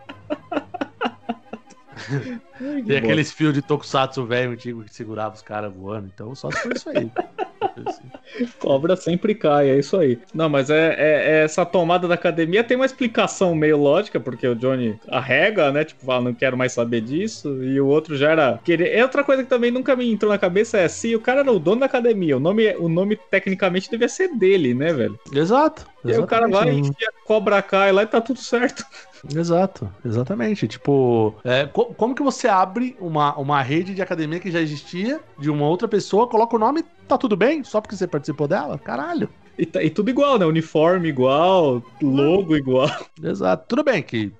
[2.84, 6.10] Tem aqueles fios de tokusatsu velho antigo que segurava os caras voando.
[6.12, 7.08] Então só se for isso aí.
[8.58, 10.18] Cobra sempre cai, é isso aí.
[10.34, 14.46] Não, mas é, é, é, essa tomada da academia tem uma explicação meio lógica, porque
[14.46, 15.84] o Johnny arrega, né?
[15.84, 17.62] Tipo, fala, não quero mais saber disso.
[17.62, 18.58] E o outro já era.
[18.64, 18.96] Querer...
[18.96, 21.52] É outra coisa que também nunca me entrou na cabeça é se o cara era
[21.52, 25.18] o dono da academia, o nome, o nome tecnicamente devia ser dele, né, velho?
[25.32, 25.86] Exato.
[26.04, 26.82] E aí o cara vai e
[27.24, 28.84] cobra cai lá e tá tudo certo.
[29.34, 30.68] Exato, exatamente.
[30.68, 35.20] Tipo, é, co como que você abre uma, uma rede de academia que já existia,
[35.38, 37.64] de uma outra pessoa, coloca o nome, tá tudo bem?
[37.64, 38.78] Só porque você participou dela?
[38.78, 39.28] Caralho.
[39.58, 40.44] E, tá, e tudo igual, né?
[40.44, 42.90] Uniforme igual, logo igual.
[43.22, 43.64] Exato.
[43.68, 44.32] Tudo bem que,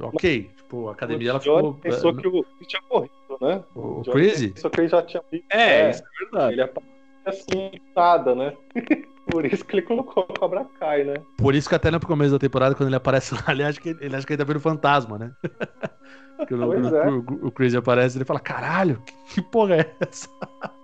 [0.00, 1.74] ok, Tipo, a academia ela ficou.
[1.74, 3.62] pensou eh, que o Chris tinha corrido, né?
[3.74, 4.48] O, o Crazy?
[4.48, 5.46] Pensou que ele já tinha visto.
[5.50, 6.52] É, isso é verdade.
[6.54, 6.94] Ele apareceu
[7.26, 8.56] assim, nada, né?
[9.34, 11.14] Por isso que ele colocou o Cobra Kai, né?
[11.36, 13.88] Por isso que até no começo da temporada, quando ele aparece lá, ele acha que
[13.88, 15.32] ele, acha que ele tá vendo fantasma, né?
[16.36, 17.10] Porque o, Pois o, é.
[17.10, 20.28] o, o Crazy aparece e ele fala: caralho, que, porra é essa?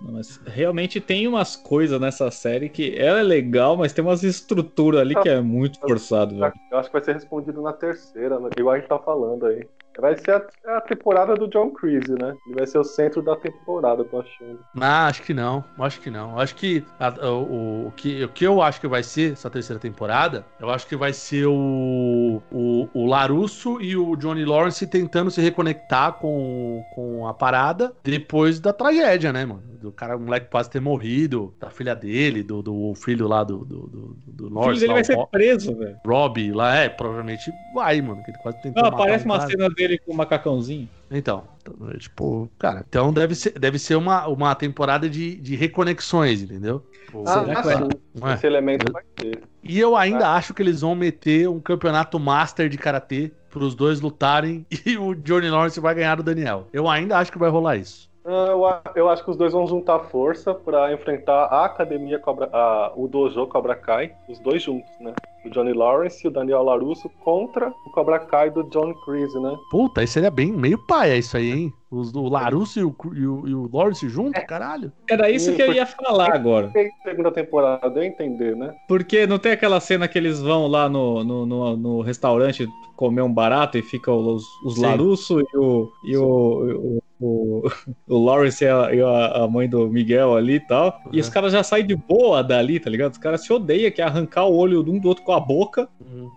[0.00, 4.22] Não, mas realmente tem umas coisas nessa série que ela é legal, mas tem umas
[4.24, 6.52] estruturas ali que é muito forçado, velho.
[6.70, 8.50] Eu acho que vai ser respondido na terceira, né?
[8.56, 9.66] igual a gente tá falando aí.
[10.00, 12.36] Vai ser a, a temporada do John Creasy, né?
[12.46, 14.64] Ele vai ser o centro da temporada, eu tô achando.
[14.80, 16.38] Ah, acho que não, acho que não.
[16.38, 19.50] Acho que a- o, o- o que o que eu acho que vai ser essa
[19.50, 24.86] terceira temporada, eu acho que vai ser o, o, o Larusso e o Johnny Lawrence
[24.86, 29.62] tentando se reconectar com, com a parada depois da tragédia, né, mano?
[29.80, 33.64] Do cara, o moleque quase ter morrido, da filha dele, do, do filho lá do,
[33.64, 36.00] do, do, do O filho dele lá, vai o ser preso, velho.
[36.06, 39.38] Robbie lá, é, provavelmente vai, mano, que ele quase tentou Não, matar aparece um uma
[39.38, 39.50] cara.
[39.50, 40.88] cena dele com o macacãozinho.
[41.10, 41.44] Então,
[41.92, 46.80] é, tipo, cara, então deve ser, deve ser uma, uma temporada de, de reconexões, entendeu?
[47.04, 47.98] Tipo, Será Ah, que vai- sim.
[48.22, 48.34] Ué.
[48.34, 49.42] Esse elemento vai ter.
[49.62, 54.00] E eu ainda acho que eles vão meter um campeonato master de karatê pros dois
[54.00, 56.66] lutarem e o Johnny Lawrence vai ganhar do Daniel.
[56.72, 58.08] Eu ainda acho que vai rolar isso.
[58.24, 58.62] Ah, Eu,
[58.94, 63.08] eu acho que os dois vão juntar força pra enfrentar a academia Cobra, a- o
[63.08, 65.14] dojo Cobra Kai, os dois juntos, né?
[65.44, 69.56] O Johnny Lawrence e o Daniel Larusso contra o Cobra Kai do John Creasy, né?
[69.70, 71.72] Puta, aí seria bem meio paia isso aí, hein?
[71.90, 74.92] Os, o Larusso e o, e, o, e o Lawrence junto, caralho.
[75.08, 76.70] Era isso que eu ia falar agora.
[77.02, 78.72] Segunda temporada, deu a entender, né?
[78.86, 83.22] Porque não tem aquela cena que eles vão lá no, no, no, no restaurante comer
[83.22, 84.82] um barato e ficam os, os Sim.
[84.82, 85.90] Larusso e o.
[86.04, 87.62] E o, o,
[88.08, 91.00] Lawrence e, a, e a- a mãe do Miguel ali e tal.
[91.12, 91.20] E Uhum.
[91.20, 93.12] os caras já saem de boa dali, tá ligado?
[93.12, 95.38] Os caras se odeiam, que é arrancar o olho de um do outro com a
[95.38, 95.88] boca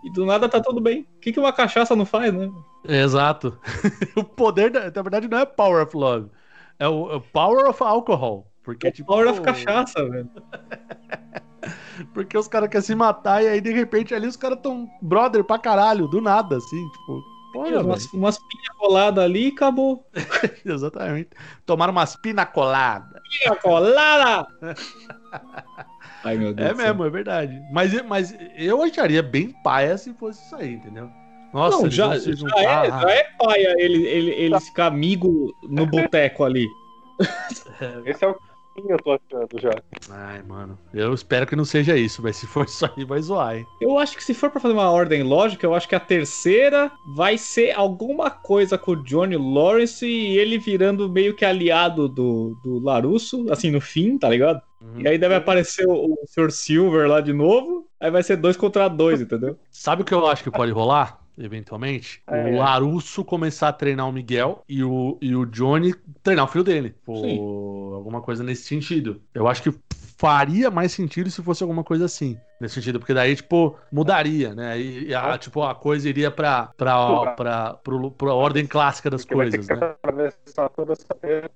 [0.04, 1.00] e do nada tá tudo bem.
[1.16, 2.48] O que, que uma cachaça não faz, né?
[2.84, 3.58] Exato.
[4.14, 6.30] o poder, da, na verdade, não é Power of Love.
[6.78, 8.46] É o, é o Power of Alcohol.
[8.62, 10.30] Porque, É tipo, Power of cachaça, velho.
[12.12, 15.42] Porque os caras querem se matar e aí, de repente, ali os caras tão brother
[15.42, 17.34] pra caralho, do nada, assim, tipo.
[17.56, 20.06] Olha, umas, umas pinha colada ali e acabou.
[20.64, 21.30] Exatamente.
[21.66, 23.20] Tomaram umas pina colada.
[23.28, 24.46] Pinha colada!
[26.24, 26.70] Ai, meu Deus.
[26.70, 26.86] É do céu.
[26.86, 27.62] mesmo, é verdade.
[27.70, 31.10] Mas, mas eu acharia bem paia se fosse isso aí, entendeu?
[31.52, 32.58] Nossa, não, já, já, juntar.
[32.58, 36.66] é, já é paia ele, ele, ele ficar amigo no boteco ali.
[38.04, 38.36] Esse é o
[38.76, 39.70] eu tô achando já.
[40.10, 40.78] Ai, mano.
[40.92, 43.66] Eu espero que não seja isso, mas se for isso aí, vai zoar, hein?
[43.80, 46.90] Eu acho que se for pra fazer uma ordem lógica, eu acho que a terceira
[47.14, 52.56] vai ser alguma coisa com o Johnny Lawrence e ele virando meio que aliado do,
[52.62, 54.60] do Larusso, assim, no fim, tá ligado?
[54.80, 55.00] Uhum.
[55.00, 56.50] E aí deve aparecer o, o Sr.
[56.50, 59.58] Silver lá de novo, aí vai ser dois contra dois, entendeu?
[59.70, 61.23] Sabe o que eu acho que pode rolar?
[61.36, 62.46] Eventualmente, É.
[62.52, 66.64] o Larusso começar a treinar o Miguel e o, e o Johnny treinar o filho
[66.64, 66.94] dele.
[67.04, 67.38] Sim.
[67.38, 69.20] Ou alguma coisa nesse sentido.
[69.34, 69.74] Eu acho que
[70.16, 72.38] faria mais sentido se fosse alguma coisa assim.
[72.60, 74.78] Nesse sentido, porque daí, tipo, mudaria, né?
[74.78, 79.22] E, e a, tipo, a coisa iria pra, pra, pra, pro, pra ordem clássica das
[79.22, 79.94] Porque vai ter coisas, que né?
[80.02, 81.04] atravessar toda essa.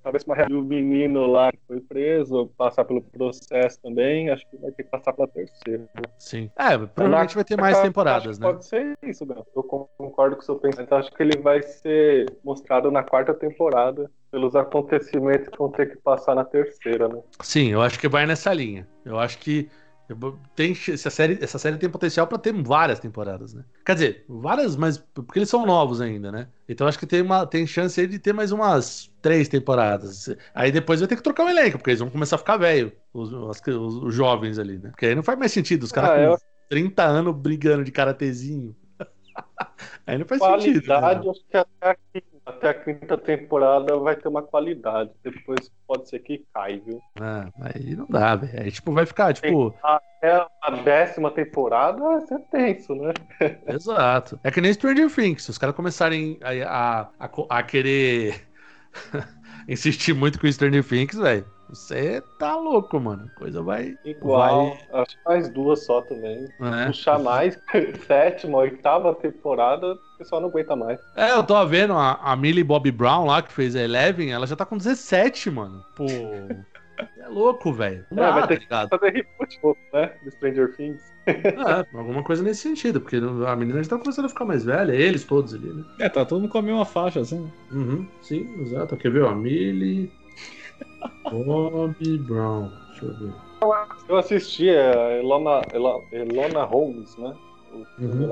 [0.03, 4.83] Talvez uma menino lá que foi preso, passar pelo processo também, acho que vai ter
[4.83, 5.87] que passar pela terceira.
[6.17, 6.51] Sim.
[6.57, 8.45] É, provavelmente vai ter mais temporadas, né?
[8.45, 9.25] Pode ser isso.
[9.55, 10.93] Eu concordo com o seu pensamento.
[10.95, 15.97] Acho que ele vai ser mostrado na quarta temporada pelos acontecimentos que vão ter que
[15.97, 17.21] passar na terceira, né?
[17.41, 18.87] Sim, eu acho que vai nessa linha.
[19.03, 19.69] Eu acho que
[20.55, 23.63] tem essa série, essa série tem potencial pra ter várias temporadas, né?
[23.85, 26.47] Quer dizer, várias, mas porque eles são novos ainda, né?
[26.67, 30.27] Então acho que tem uma tem chance aí de ter mais umas três temporadas.
[30.53, 32.91] Aí depois vai ter que trocar o elenco, porque eles vão começar a ficar velho,
[33.13, 33.61] os, os-
[34.03, 34.89] os jovens ali, né?
[34.89, 36.37] Porque aí não faz mais sentido os caras Ah, com eu-
[36.67, 38.75] 30 anos brigando de karatezinho.
[40.05, 40.81] aí não faz sentido.
[40.81, 41.31] Qualidade, Né?
[41.31, 45.11] acho que até a, quinta, até a quinta temporada vai ter uma qualidade.
[45.23, 46.99] Depois pode ser que cai, viu?
[47.19, 48.61] Ah, aí não dá, velho.
[48.61, 53.13] Aí tipo vai ficar tipo Até a décima temporada vai ser tenso, né?
[53.67, 54.39] Exato.
[54.43, 55.43] É que nem Stranger Things.
[55.43, 58.47] Se os caras começarem a, a, a, a querer
[59.67, 63.29] insistir muito com Stranger Things, velho, você tá louco, mano.
[63.35, 63.95] Coisa vai.
[64.03, 66.47] Igual, acho que mais duas só também.
[66.59, 66.87] Né?
[66.87, 67.59] Puxar mais,
[68.07, 70.99] sétima, oitava temporada, o pessoal não aguenta mais.
[71.15, 74.45] É, eu tô vendo a, a Millie Bobby Brown lá, que fez a Eleven, ela
[74.45, 75.83] já tá com 17, mano.
[75.95, 76.05] Pô.
[77.17, 78.05] É louco, velho.
[78.11, 78.89] Não É, vai tá ter que ligado?
[78.89, 79.59] fazer reboot,
[79.93, 80.11] né?
[80.21, 81.01] Do Stranger Things.
[81.25, 83.15] É, alguma coisa nesse sentido, porque
[83.47, 85.83] a menina já tá começando a ficar mais velha, eles todos ali, né?
[85.99, 87.39] É, tá todo mundo com a mesma faixa, assim.
[87.39, 87.49] né?
[87.71, 88.97] Uhum, sim, exato.
[88.97, 89.33] Quer ver, ó?
[89.33, 90.11] Millie
[91.31, 92.69] Bobby Brown.
[92.89, 93.33] Deixa eu ver.
[94.07, 97.33] Eu assisti a Elona, Ela- Elona Holmes, né?
[97.99, 98.29] Uhum.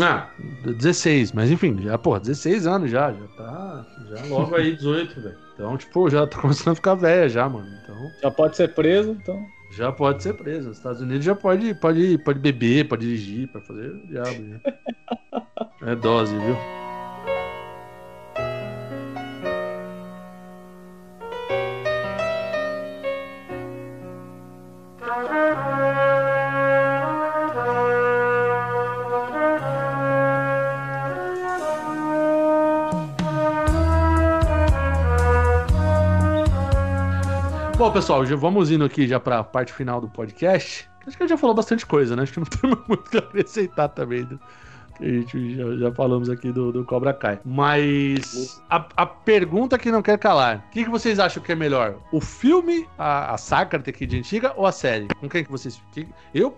[0.00, 0.28] Ah,
[0.64, 3.86] 16, mas enfim, já, porra, 16 anos já, já tá.
[4.10, 5.36] Já logo aí 18, velho.
[5.54, 7.68] Então, tipo, já tá começando a ficar velha já, mano.
[7.82, 9.44] Então, Já pode ser preso, então.
[9.70, 10.68] já pode ser preso.
[10.68, 14.44] Nos Estados Unidos já pode, pode, pode beber, pode dirigir, pode fazer o diabo.
[14.48, 14.60] Já.
[15.80, 16.87] É dose, viu?
[37.88, 40.86] Bom, pessoal, já vamos indo aqui já pra parte final do podcast.
[41.06, 42.24] Acho que a gente já falou bastante coisa, né?
[42.24, 44.24] Acho que não tem muito o que acrescentar também.
[44.30, 44.38] né?
[45.00, 47.40] A gente já, já falamos aqui do, do Cobra Kai.
[47.46, 51.54] Mas a, a pergunta que não quer calar: o que, que vocês acham que é
[51.54, 51.94] melhor?
[52.12, 55.08] O filme, a, a saga Karate Kid antiga ou a série?
[55.18, 55.80] Com quem que vocês.
[55.92, 56.54] que- eu,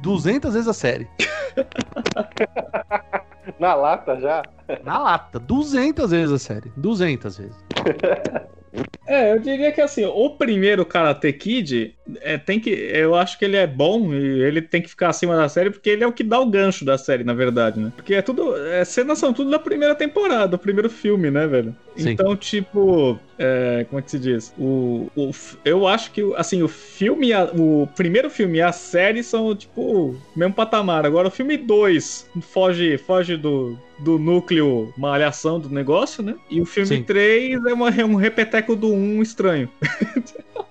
[0.00, 1.08] 200 vezes a série.
[3.58, 4.44] Na lata já?
[4.84, 5.40] Na lata.
[5.40, 6.72] 200 vezes a série.
[6.76, 7.56] 200 vezes.
[9.06, 12.70] É, eu diria que assim, o primeiro Karate Kid é, tem que.
[12.70, 15.90] Eu acho que ele é bom e ele tem que ficar acima da série, porque
[15.90, 17.92] ele é o que dá o gancho da série, na verdade, né?
[17.94, 18.56] Porque é tudo.
[18.68, 21.76] É, cenas são tudo da primeira temporada, do primeiro filme, né, velho?
[21.96, 22.10] Sim.
[22.10, 23.18] Então, tipo.
[23.38, 24.52] É, como é que se diz?
[24.58, 25.30] O, o,
[25.64, 27.32] eu acho que, assim, o filme.
[27.32, 31.04] a- o primeiro filme e a série são, tipo, o mesmo patamar.
[31.06, 36.34] Agora, o filme 2 foge, foge do, do núcleo malhação do negócio, né?
[36.50, 37.02] E o filme Sim.
[37.02, 39.68] 3 é, uma, é um repeteco do 1 estranho.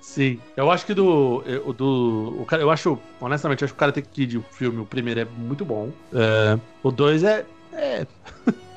[0.00, 0.40] Sim.
[0.56, 1.42] Eu acho que do.
[1.46, 4.80] eu- do o cara, eu acho, honestamente, eu acho que o Karate Kid, o filme,
[4.80, 5.90] o primeiro é muito bom.
[6.12, 7.44] É, o dois é.
[7.72, 8.06] É,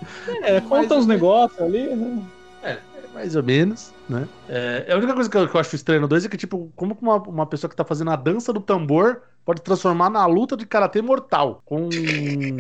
[0.44, 2.24] É, conta uns negócios ali, né?
[2.64, 2.78] é
[3.14, 4.28] mais ou menos, né?
[4.48, 6.72] É, a única coisa que eu, que eu acho estranho no 2 é que, tipo,
[6.76, 10.26] como que uma, uma pessoa que tá fazendo a dança do tambor pode transformar na
[10.26, 11.62] luta de karatê mortal?
[11.66, 12.58] Com.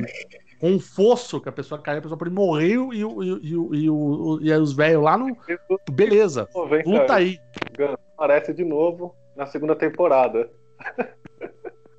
[0.59, 3.23] Com um fosso que a pessoa cai, a pessoa pode morrer e, o- e, o-
[3.23, 5.35] e, o- e, o- e os velhos lá no.
[5.89, 7.39] Beleza, vem luta aí.
[8.15, 10.47] Aparece de novo na segunda temporada.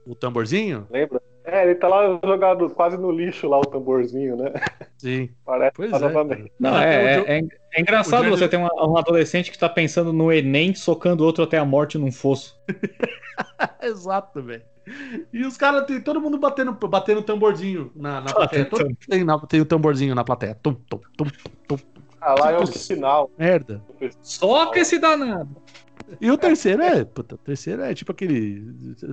[0.07, 0.87] O tamborzinho?
[0.90, 1.20] Lembra?
[1.44, 4.52] É, ele tá lá jogado quase no lixo lá o tamborzinho, né?
[4.96, 5.28] Sim.
[5.44, 6.44] Parece Pois é.
[6.61, 7.42] Não, é, é, é,
[7.74, 11.59] é engraçado você ter uma- um adolescente que tá pensando no Enem socando outro até
[11.59, 12.57] a morte num fosso.
[13.83, 14.62] Exato, velho.
[15.33, 18.64] E os caras, tem todo mundo batendo, batendo tamborzinho na, na plateia.
[18.64, 20.57] Todo tem, na- tem o tamborzinho na plateia.
[20.62, 21.26] Tum, tum, tum,
[21.68, 21.76] tum.
[22.20, 23.31] Ah, lá é o Tipo, final.
[23.38, 23.83] Merda.
[24.22, 25.57] Soca esse danado.
[26.20, 27.05] E o terceiro é.
[27.05, 28.62] Puta, o terceiro é tipo aquele.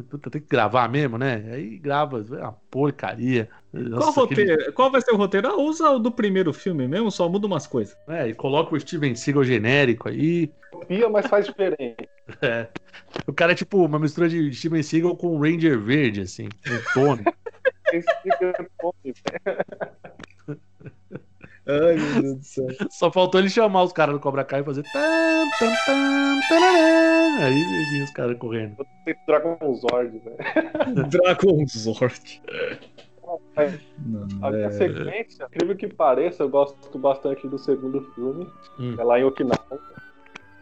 [0.10, 1.44] Puta, tem que gravar mesmo, né?
[1.52, 2.24] Aí grava.
[2.32, 3.50] É uma porcaria.
[3.72, 5.48] Qual, Nossa, aquele- roteiro, qual vai ser o roteiro?
[5.48, 7.96] Ah, usa o do primeiro filme mesmo, só muda umas coisas.
[8.08, 10.52] É, e coloca o Steven Seagal genérico aí.
[10.72, 12.08] Copia, mas faz diferente.
[12.44, 12.68] É.
[13.26, 16.48] O cara é tipo uma mistura de Steven Seagal com o Ranger Verde, assim.
[16.68, 17.24] Um Tony.
[21.70, 22.68] Ai, meu Deus do céu.
[22.90, 24.84] Só faltou ele chamar os caras do Cobra Kai e fazer.
[24.92, 27.46] Tam, tam, tam, tarará.
[27.46, 28.76] Aí vinha os caras correndo.
[29.28, 31.08] Dragon Zord, velho.
[31.10, 32.42] Dragon Zord.
[34.06, 34.72] Não, A minha é...
[34.72, 38.48] sequência, incrível que pareça, eu gosto bastante do segundo filme.
[38.80, 38.96] Hum.
[38.98, 39.80] É lá em Okinawa.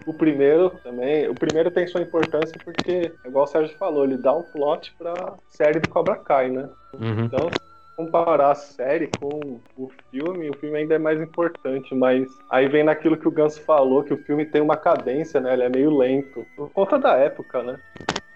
[0.06, 1.30] O primeiro também.
[1.30, 5.36] O primeiro tem sua importância porque, igual o Sérgio falou, ele dá um plot pra
[5.50, 6.70] série do Cobra Kai, né?
[6.94, 7.26] Uhum.
[7.26, 7.50] Então,
[7.98, 12.84] comparar a série com o filme, o filme ainda é mais importante, mas aí vem
[12.84, 15.54] naquilo que o Ganso falou, que o filme tem uma cadência, né?
[15.54, 16.46] Ele é meio lento.
[16.56, 17.80] Por conta da época, né?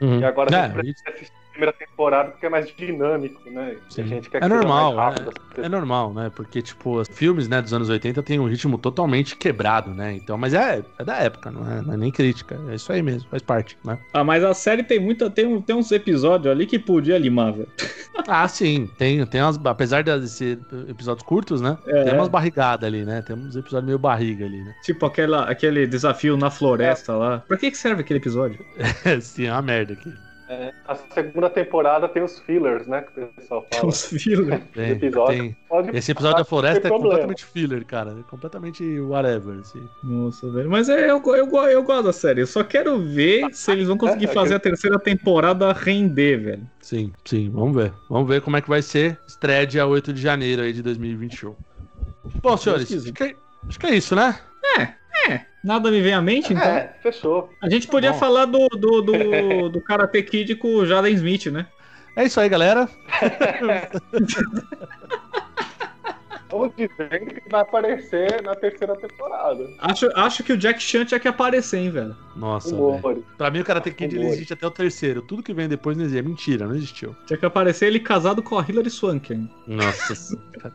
[0.02, 0.20] Uhum.
[0.20, 3.78] E agora É, gente precisa assistir primeira temporada porque é mais dinâmico, né?
[3.90, 4.02] Sim.
[4.04, 6.32] A gente quer É que seja normal, mais rápido, É normal, né?
[6.36, 10.14] Porque, tipo, os filmes né, dos anos 80 têm um ritmo totalmente quebrado, né?
[10.14, 12.60] Então, mas é, é da época, não é, não é nem crítica.
[12.70, 13.98] É isso aí mesmo, faz parte, né?
[14.14, 15.30] Ah, mas a série tem muita.
[15.30, 17.68] Tem, um- tem uns episódios ali que podia limar, velho.
[18.28, 19.58] Ah, sim, tem, tem umas.
[19.66, 21.78] Apesar de ser episódios curtos, né?
[21.88, 22.04] É.
[22.04, 23.22] Tem umas barrigadas ali, né?
[23.22, 24.76] Tem uns episódios meio barriga ali, né?
[24.84, 27.40] Tipo aquela, aquele desafio na floresta lá.
[27.40, 28.64] Pra que, que serve aquele episódio?
[29.22, 30.14] sim, é uma merda aqui.
[30.54, 33.02] É, a segunda temporada tem os fillers, né?
[33.04, 33.88] Que o pessoal fala.
[33.88, 34.62] Os fillers.
[34.74, 35.40] Tem, episódio.
[35.40, 35.58] tem.
[35.70, 37.12] Pode Esse episódio da floresta é tem problema.
[37.22, 38.18] completamente filler, cara.
[38.20, 39.88] É completamente whatever, assim.
[40.04, 40.70] Nossa, velho.
[40.70, 42.42] Mas é, eu, eu, go- eu gosto da série.
[42.42, 46.70] Eu só quero ver se eles vão conseguir É, fazer a terceira temporada render, velho.
[46.82, 47.94] Sim, sim, vamos ver.
[48.10, 49.18] Vamos ver como é que vai ser.
[49.26, 51.56] Estreia dia 8 de janeiro aí de 2021.
[52.42, 53.36] Bom, senhores, acho que, é,
[53.70, 54.38] acho que é isso, né?
[55.64, 56.66] Nada me vem à mente, então.
[56.66, 57.52] É, fechou.
[57.62, 58.18] A gente podia bom.
[58.18, 61.68] falar do, do, do, do Karate Kid com o Jaden Smith, né?
[62.16, 62.90] É isso aí, galera.
[66.52, 69.70] Estão dizendo que vai aparecer na terceira temporada.
[69.80, 72.16] Acho, acho que o Jack Chan tinha que aparecer, hein, velho.
[72.36, 72.82] Nossa, velho.
[72.92, 73.24] Rumores.
[73.38, 74.36] Pra mim o Karate Kid ele Rumores.
[74.36, 75.22] existe até o terceiro.
[75.22, 76.20] Tudo que vem depois não existe.
[76.20, 77.16] É mentira, não existiu.
[77.26, 79.50] Tinha que aparecer ele casado com a Hilary Swank, hein.
[79.68, 80.74] Nossa senhora.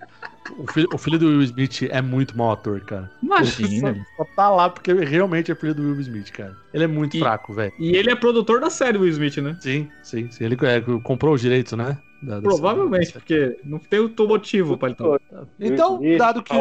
[0.58, 3.10] o, filho, o filho do Will Smith é muito mau ator, cara.
[3.22, 3.94] Imagina.
[4.16, 6.56] Só, só tá lá porque realmente é filho do Will Smith, cara.
[6.72, 7.72] Ele é muito E- fraco, velho.
[7.78, 9.56] E ele é produtor da série Will Smith, né?
[9.60, 10.44] Sim, sim, sim.
[10.44, 11.98] Ele é, comprou os direitos, né?
[12.26, 15.20] Da- da- Provavelmente, porque não tem outro motivo pra ele estar.
[15.60, 16.54] Então, Will Smith, dado que,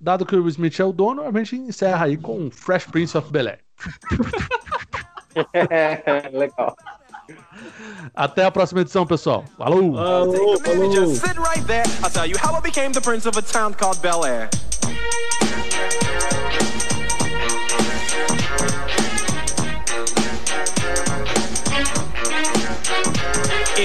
[0.00, 3.16] dado que o Will Smith é o dono, a gente encerra aí com Fresh Prince
[3.16, 3.60] of Bel-Air.
[6.32, 6.76] Legal.
[8.14, 9.44] Até a próxima edição, pessoal.
[9.56, 9.94] Falou!
[9.94, 11.14] Falou, Take a minute, falou.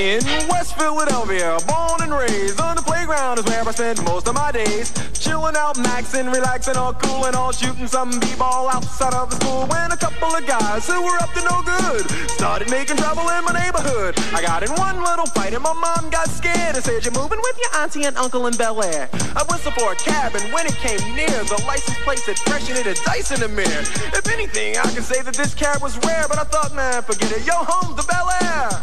[0.02, 4.34] In West Philadelphia, born and raised on the playground is where I spend most of
[4.34, 4.92] my days.
[5.14, 9.68] Chilling out, maxing, relaxing, all cool and all shooting some b-ball outside of the school.
[9.68, 13.46] When a couple of guys who were up to no good started making trouble in
[13.46, 14.18] my neighborhood.
[14.34, 17.40] I got in one little fight and my mom got scared and said, "You're moving
[17.40, 20.66] with your auntie and uncle in Bel Air." I whistled for a cab and when
[20.66, 23.86] it came near, the license plate said fresh it had dice in the mirror.
[24.18, 27.32] If anything, I can say that this cab was rare, but I thought, man, forget
[27.32, 27.46] it.
[27.46, 28.82] Yo, home to Bel Air.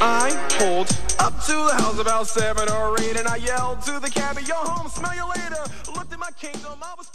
[0.00, 4.10] I pulled up to the house about seven or eight, and I yelled to the
[4.10, 5.62] cabbie, "Yo, home, smell you later."
[5.94, 7.10] Looked at my kingdom, I was.